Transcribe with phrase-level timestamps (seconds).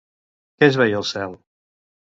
[0.57, 1.39] Què es veia al cel?